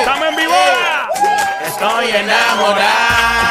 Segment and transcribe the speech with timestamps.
[0.00, 0.54] ¡Estamos en vivo!
[1.66, 3.48] Estoy enamorado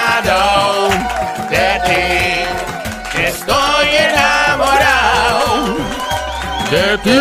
[1.50, 3.21] de ti.
[3.21, 5.77] Estoy enamorado.
[6.71, 7.20] de ti.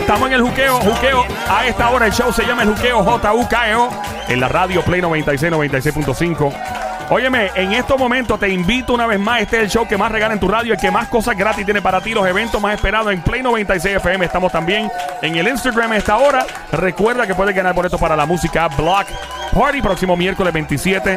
[0.00, 1.24] Estamos en el juqueo, juqueo.
[1.48, 3.90] A esta hora el show se llama el juqueo J-U-K-E-O
[4.28, 6.85] en la radio Play 96, 96.5.
[7.08, 9.40] Óyeme, en estos momentos te invito una vez más.
[9.42, 11.64] Este es el show que más regala en tu radio, el que más cosas gratis
[11.64, 14.24] tiene para ti, los eventos más esperados en Play 96 FM.
[14.24, 14.90] Estamos también
[15.22, 16.44] en el Instagram a esta hora.
[16.72, 19.06] Recuerda que puedes ganar boletos para la música Block
[19.52, 21.16] Party próximo miércoles 27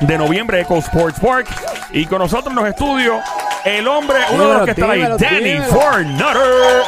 [0.00, 1.46] de noviembre, Eco Sports Park.
[1.92, 3.22] Y con nosotros en los estudios,
[3.64, 5.58] el hombre, uno de los que está ahí, Dímelo, Danny.
[5.70, 6.82] Fornutter.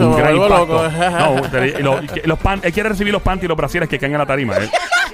[0.00, 0.58] un gran impacto.
[0.66, 0.82] loco.
[1.34, 4.12] No, te- lo- los pan- él quiere recibir los panties y los brasieres que caen
[4.12, 4.54] en la tarima.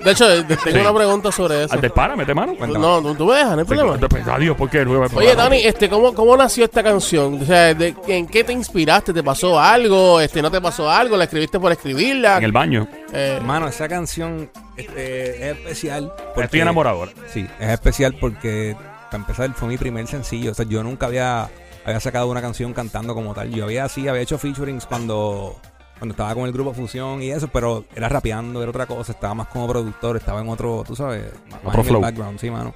[0.04, 0.78] De hecho, eh, tengo Sí.
[0.78, 1.78] una pregunta sobre eso.
[1.78, 2.54] Te para, mete mano.
[2.66, 3.98] No, tú, tú me dejas, no hay problema.
[4.34, 4.80] Adiós, ¿por qué?
[5.14, 7.40] Oye, Dani, este, ¿cómo, ¿cómo nació esta canción?
[7.40, 9.12] O sea, de- ¿en qué te inspiraste?
[9.12, 10.20] ¿Te pasó algo?
[10.20, 11.16] Este, ¿No te pasó algo?
[11.16, 12.38] ¿La escribiste por escribirla?
[12.38, 12.88] En el baño.
[13.12, 16.12] Eh, Hermano, esa canción este, es especial.
[16.34, 17.12] porque- Estoy enamorado ahora.
[17.32, 18.74] Sí, es especial porque,
[19.10, 20.50] para empezar, fue mi primer sencillo.
[20.50, 21.48] O sea, yo nunca había,
[21.84, 23.50] había sacado una canción cantando como tal.
[23.50, 25.56] Yo había así, había hecho featurings cuando,
[26.02, 29.12] cuando estaba con el grupo Fusión y eso, pero era rapeando, era otra cosa.
[29.12, 31.96] Estaba más como productor, estaba en otro, tú sabes, más Otro en flow.
[31.98, 32.74] el background, sí, mano.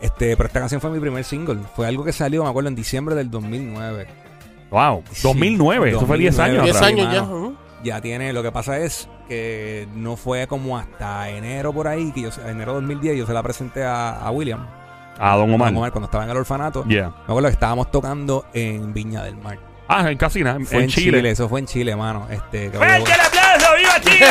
[0.00, 1.58] Este, pero esta canción fue mi primer single.
[1.76, 4.06] Fue algo que salió, me acuerdo, en diciembre del 2009.
[4.70, 5.02] Wow.
[5.12, 5.90] Sí, 2009.
[5.90, 6.64] Eso fue 10 años 2009.
[6.64, 6.88] 10 atrás.
[6.88, 7.22] años ya.
[7.22, 7.36] mano.
[7.46, 7.56] ujú.
[7.84, 12.22] Ya tiene, lo que pasa es que no fue como hasta enero por ahí, que
[12.22, 14.66] yo, enero 2010, yo se la presenté a, a William,
[15.18, 15.68] A Don a Omar.
[15.68, 16.84] Don Omar, cuando estaba en el orfanato.
[16.86, 17.08] Yeah.
[17.08, 19.58] Me acuerdo que estábamos tocando en Viña del Mar.
[19.92, 21.18] Ah, en Casina, en, Fue en Chile.
[21.18, 21.30] Chile.
[21.30, 22.28] eso fue en Chile, mano.
[22.30, 23.66] Este, ¡Fuerte el aplauso!
[23.76, 24.26] ¡Viva Chile!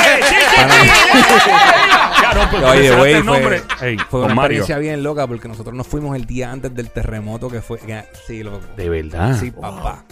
[2.21, 3.61] Ya, no, pues, Oye, güey, fue, nombre.
[3.81, 4.57] Ey, fue una Mario.
[4.59, 7.79] experiencia bien loca porque nosotros nos fuimos el día antes del terremoto que fue.
[7.79, 8.61] que- sí, loco.
[8.75, 9.37] De verdad.
[9.39, 10.03] Sí, papá.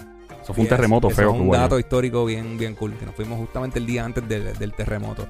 [0.42, 1.30] Eso fue un terremoto eso feo.
[1.30, 1.64] Es que un hubo allá.
[1.64, 2.94] dato histórico bien, bien cool.
[2.98, 5.28] Que nos fuimos justamente el día antes del, del terremoto.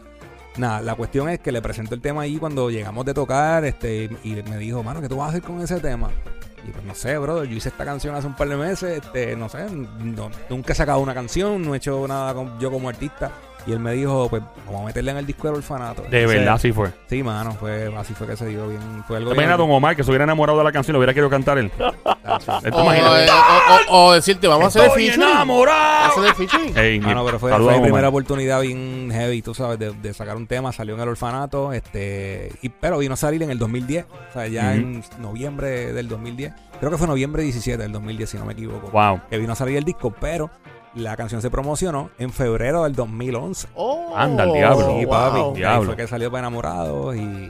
[0.57, 3.65] Nada, la cuestión es que le presento el tema ahí cuando llegamos de tocar.
[3.65, 6.09] Este, y me dijo, mano, ¿qué tú vas a hacer con ese tema?
[6.71, 7.47] Pues no sé, brother.
[7.47, 9.03] Yo hice esta canción hace un par de meses.
[9.03, 9.65] Este, no sé,
[10.49, 13.31] nunca he sacado una canción, no he hecho nada yo como artista.
[13.67, 16.03] Y él me dijo, pues vamos a meterle en el disco del orfanato.
[16.03, 16.89] De Entonces, verdad, sí fue.
[17.07, 18.79] Sí, mano, fue, así fue que se dio bien.
[19.05, 21.13] Fue algo pena bien- Don Omar que se hubiera enamorado de la canción lo hubiera
[21.13, 21.69] querido cantar él.
[21.71, 23.19] ¿Te O, imaginas?
[23.19, 23.27] eh,
[23.89, 25.29] o- o- o decirte, vamos a hacer el featuring.
[25.29, 26.05] enamorado.
[26.11, 26.77] Hacer el featuring.
[26.77, 29.91] Ey, Ah, no, pero fue, fue a mi primera oportunidad bien heavy, tú sabes, de,
[29.91, 30.71] de sacar un tema.
[30.71, 34.47] Salió en el orfanato, este, y, pero vino a salir en el 2010, o sea,
[34.47, 36.53] ya en noviembre del 2010.
[36.79, 38.89] Creo que fue noviembre 17 del 2010, si no me equivoco.
[38.91, 39.21] Wow.
[39.29, 40.49] Que vino a salir el disco, pero
[40.97, 43.67] la canción se promocionó en febrero del 2011.
[43.75, 44.87] Oh, Anda, el diablo.
[44.99, 45.09] Sí, wow.
[45.13, 45.39] papi.
[45.39, 45.85] Y ahí Diablo.
[45.87, 47.49] fue que salió para enamorados y, y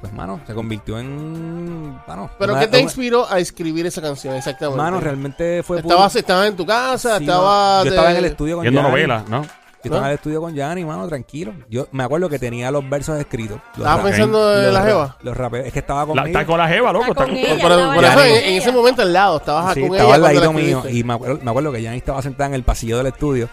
[0.00, 1.98] pues, mano, se convirtió en.
[2.38, 4.80] ¿Pero una- qué te una- inspiró a escribir esa canción exactamente?
[4.82, 5.82] Mano, realmente fue.
[5.82, 7.18] puro- ¿Estabas, estabas en tu casa?
[7.18, 9.42] Sí, ¿Estabas no, yo de- estaba en el estudio con Viendo novelas, ¿no?
[9.84, 11.52] Yo estaba en el estudio con Yanni, mano, tranquilo.
[11.70, 13.58] Yo me acuerdo que tenía los versos escritos.
[13.76, 15.16] Los ¿Estabas rap- pensando en la jeva?
[15.22, 15.66] Los rapeos.
[15.66, 16.26] Es que estaba La- conmigo.
[16.26, 17.04] está con la jeva, loco.
[17.06, 17.62] Está con con- ella.
[17.62, 17.72] Por,
[18.04, 20.40] estaba eso, en, en ese momento al lado, estabas Sí, con estaba ella al cuando
[20.40, 20.90] la ladito mío.
[20.90, 23.48] Y me acuerdo, me acuerdo que Yanni estaba sentada en el pasillo del estudio.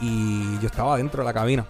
[0.00, 1.66] Y yo estaba dentro de la cabina.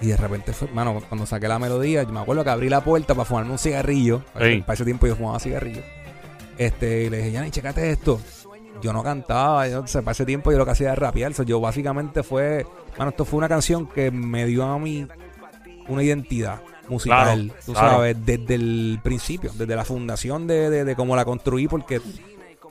[0.00, 2.80] Y de repente, fue, mano, cuando saqué la melodía, yo me acuerdo que abrí la
[2.82, 4.22] puerta para fumarme un cigarrillo.
[4.32, 5.82] Para ese tiempo yo fumaba cigarrillo.
[6.56, 8.20] Este, y le dije, Yanni, checate esto.
[8.82, 11.34] Yo no cantaba, yo, o sea, para ese tiempo yo lo que hacía era rapear.
[11.34, 12.66] So, yo básicamente fue,
[12.98, 15.06] mano, esto fue una canción que me dio a mí
[15.88, 17.90] una identidad musical, Claro, tú claro.
[17.90, 22.00] sabes, desde el principio, desde la fundación de, de, de cómo la construí, porque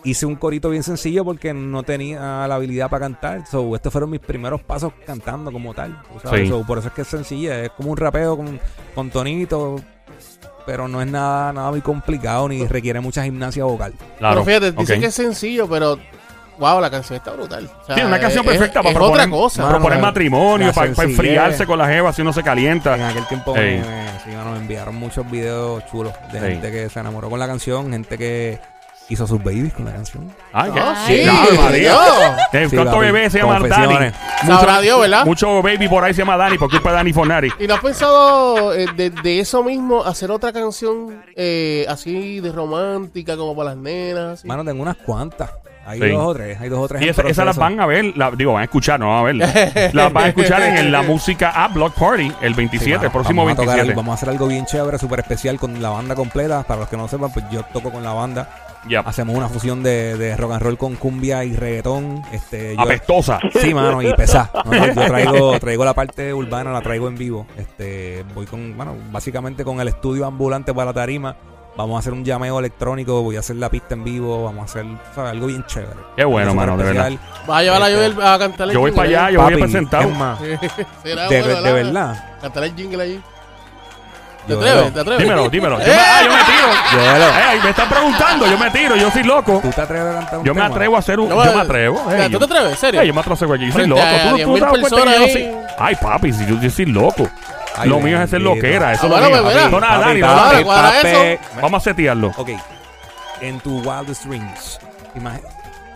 [0.04, 3.46] hice un corito bien sencillo porque no tenía la habilidad para cantar.
[3.48, 6.02] So, estos fueron mis primeros pasos cantando como tal.
[6.14, 6.42] tú sabes.
[6.42, 6.48] Sí.
[6.48, 8.60] So, por eso es que es sencilla, es como un rapeo con,
[8.96, 9.76] con tonito,
[10.66, 13.94] pero no es nada, nada muy complicado ni requiere mucha gimnasia vocal.
[14.20, 14.44] Claro.
[14.44, 15.02] Pero fíjate, dicen ok.
[15.02, 15.98] que es sencillo, pero
[16.60, 17.70] wow, la canción está brutal.
[17.82, 19.62] O sea, Sí, una canción es- perfecta es, para es proponer, otra cosa.
[19.64, 23.10] para proponer matrimonio, para, enfriarse con la jeva si uno se En calienta.
[23.10, 26.54] aquel tiempo me, me- sí, mano, me enviaron muchos videos chulos de Ey.
[26.54, 28.60] gente que se enamoró con la canción, gente que
[29.10, 30.32] hizo sus babies con la canción.
[30.54, 31.80] Ay, qué- Ah, Ay, sí, Claro, María.
[31.92, 32.70] Dios.
[32.70, 33.68] Sí, ¿Cuánto papi, bebé se llama Dani?
[33.70, 34.14] confesiones.
[34.46, 35.26] Sabrá Dios, ¿verdad?
[35.26, 37.52] Mucho baby por ahí se llama Dani por culpa de Dani Fornari.
[37.60, 42.52] ¿Y no has pensado eh, de, de eso mismo hacer otra canción eh, así de
[42.52, 44.40] romántica como para las nenas?
[44.40, 44.48] así?
[44.48, 45.50] Mano, tengo unas cuantas.
[45.86, 46.10] Hay Sí.
[46.10, 47.02] dos o tres, hay dos o tres.
[47.02, 47.62] Y en esa- esas las proceso.
[47.62, 49.36] van a ver, la- digo, van a escuchar, no van a ver.
[49.96, 53.44] las van a escuchar en la música a Block Party el 27, Sí, el próximo
[53.44, 53.90] vamos a tocar 27.
[53.90, 56.62] algo- vamos a hacer algo bien chévere, súper especial con la banda completa.
[56.62, 58.48] Para los que no sepan, pues yo toco con la banda.
[59.06, 62.22] Hacemos una fusión de, de rock and roll con cumbia y reggaetón.
[62.32, 63.40] Este, yo- Apestosa.
[63.60, 64.50] Sí, mano, y pesá.
[64.66, 67.46] No, no, yo traigo, traigo la parte urbana, la traigo en vivo.
[67.58, 71.36] Este, voy con, bueno, básicamente con el estudio ambulante para la tarima.
[71.78, 74.66] Vamos a hacer un llameo electrónico, voy a hacer la pista en vivo, vamos a
[74.66, 74.86] hacer
[75.16, 75.32] ¿sabes?
[75.32, 75.96] algo bien chévere.
[76.18, 77.20] Qué bueno, mano, de especial.
[77.48, 79.58] Vas a llevar a Este, Joel a cantarle Yo voy para allá, yo voy a
[79.58, 80.02] presentar.
[80.04, 80.40] es más,
[81.04, 81.74] Será de, bueno, de ¿verdad?
[81.74, 82.38] verdad.
[82.42, 83.22] Cantarle el jingle allí.
[84.50, 84.94] ¿Te atreves?
[84.94, 85.24] ¿Te atreves?
[85.24, 85.80] Dímelo, dímelo.
[85.80, 85.88] Yo ¡Eh!
[85.88, 87.52] me, ah, yo me tiro.
[87.52, 89.60] Ey, me están preguntando, yo me tiro, yo soy loco.
[89.64, 90.74] ¿Tú te atreves a cantar un Yo me tema?
[90.74, 91.30] atrevo a hacer un.
[91.30, 92.12] No, Yo eh, me atrevo.
[92.12, 92.72] ey, ¿Tú yo- te atreves?
[92.72, 93.02] ¿En serio?
[93.02, 94.02] Ey, yo me atrevo a hacer yo soy Frente loco.
[94.02, 95.32] a ¿Tú, tú 10.000 te das cuenta que personas yo ahí.
[95.32, 95.50] soy-
[95.80, 97.30] Ay, papi, si yo, yo soy loco.
[97.78, 98.56] Ay, lo mío es hacer bendito.
[98.56, 98.92] loquera.
[98.94, 99.44] Eso Ah, es lo bueno, mío.
[99.44, 99.70] pues, mira.
[99.70, 101.08] No, nada, Papi, Dani, papi, no, Dale, cuadra papi.
[101.08, 101.42] eso.
[101.62, 102.32] Vamos a setearlo.
[102.36, 102.50] Ok,
[103.42, 104.80] en tu wildest dreams,
[105.16, 105.42] imagi-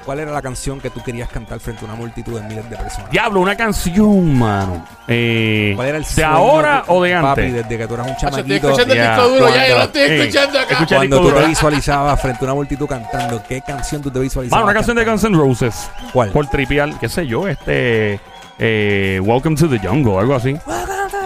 [0.06, 2.76] ¿cuál era la canción que tú querías cantar frente a una multitud de miles de
[2.78, 3.10] personas?
[3.12, 4.86] Diablo, una canción, mano.
[5.08, 7.54] Eh, ¿Cuál era el ¿De ahora o de Papi, antes?
[7.54, 8.68] desde que tú eras un Macho, Estoy chamaquito.
[8.68, 10.74] escuchando el Ya, disco duro ya, yo lo cuando- estoy Ey, escuchando acá.
[10.74, 14.60] escucha- Cuando tú te visualizabas frente a una multitud cantando, ¿qué canción tú te visualizabas?
[14.60, 15.24] Mano, una canción de Guns?
[15.24, 15.90] N' Roses.
[16.12, 16.30] ¿Cuál?
[16.30, 18.20] Por tripial, qué sé yo, este.
[18.60, 20.56] Eh, Welcome to the Jungle, algo así.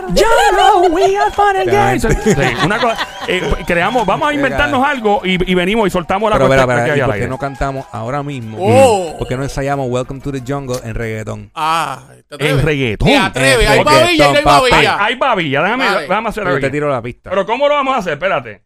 [0.08, 2.02] Jungle, we are fun and games.
[2.02, 6.38] Sí, una cosa, eh, creamos, vamos a inventarnos algo y, y venimos y soltamos la
[6.38, 6.56] Pero,
[6.96, 8.58] ¿y al por qué no cantamos ahora mismo?
[8.60, 9.18] Oh.
[9.18, 11.52] ¿Por qué no ensayamos Welcome to the Jungle en reggaetón?
[11.56, 12.60] Ah, ¿te atreves?
[12.60, 13.08] En reggaetón.
[13.08, 14.98] Te atreves, hay babilla y no hay babilla.
[15.04, 16.02] Hay babilla, déjame, Dale.
[16.02, 17.30] déjame hacer Yo te tiro la pista.
[17.30, 18.14] Pero ¿cómo lo vamos a hacer?
[18.14, 18.64] Espérate.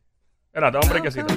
[0.47, 1.19] Espérate, hombre, que sí.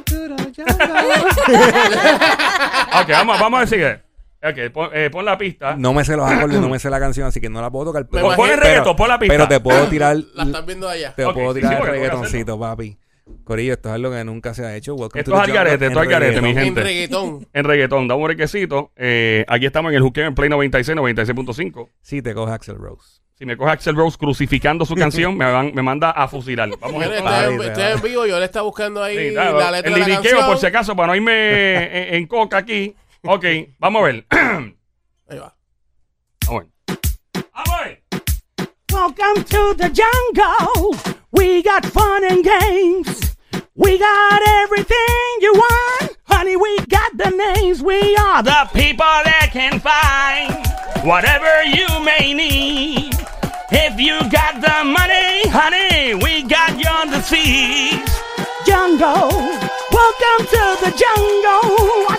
[3.01, 4.04] Ok, vamos, vamos a decir.
[4.45, 5.75] Ok, pon, eh, pon la pista.
[5.77, 7.87] No me sé los acordes, no me sé la canción, así que no la puedo
[7.87, 8.07] tocar.
[8.11, 9.33] Pero, Pon el reggaetón, pon la pista.
[9.35, 11.15] pero te puedo tirar, La están viendo allá.
[11.15, 12.99] te puedo tirar sí, el reggaetoncito, papi.
[13.43, 14.95] Corillo, esto es algo que nunca se ha hecho.
[14.95, 16.81] Welcome Esto to es the al garete, jungle esto es al en garete, mi gente.
[16.81, 17.49] En reggaetón.
[17.55, 18.93] En reggaetón, damos un requisito.
[18.97, 21.89] Eh, aquí estamos en el juqueo en Play 96, 96.5.
[22.03, 23.21] Sí, te coge Axel Rose.
[23.37, 26.69] Si me coge Axel Rose crucificando su canción, me, van- me manda a fusilar.
[26.79, 29.83] Vamos a estoy estoy en vivo, yo le está buscando ahí Sí, la letra el
[29.83, 30.47] de la liriqueo, canción.
[30.47, 32.95] por si acaso, para no irme en, en coca aquí.
[33.27, 33.45] Ok,
[33.79, 34.27] vamos a ver.
[35.31, 35.57] Ahí va.
[36.47, 36.69] Vamos a ver.
[37.55, 38.03] Vamos a ver.
[38.93, 40.95] Welcome to the jungle.
[41.33, 43.35] We got fun and games.
[43.75, 46.19] We got everything you want.
[46.25, 47.83] Honey, we got the names.
[47.83, 50.53] We are the people that can find
[51.07, 53.15] whatever you may need.
[53.71, 58.05] If you got the money, honey, we got you on the seas.
[58.67, 59.31] Jungle,
[59.91, 62.14] welcome to the jungle.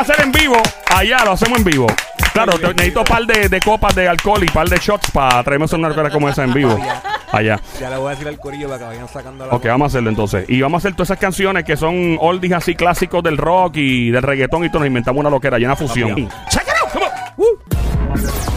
[0.00, 0.56] A hacer en vivo.
[0.94, 1.86] Allá lo hacemos en vivo.
[2.32, 5.10] Claro, te- necesito un par de, de copas de alcohol y un par de shots
[5.10, 6.78] para traerme una cosa como esa en vivo.
[7.32, 7.60] Allá.
[7.80, 9.88] Ya le voy a decir al corillo para que vayan sacando la Ok, vamos a
[9.88, 10.44] hacerlo entonces.
[10.48, 14.10] Y vamos a hacer todas esas canciones que son oldies así clásicos del rock y
[14.10, 14.80] del reggaetón y todo.
[14.80, 16.10] Nos inventamos una loquera, llena fusión.
[16.10, 16.28] Papi.
[16.50, 17.12] Check it out, come on.
[17.36, 18.49] Woo.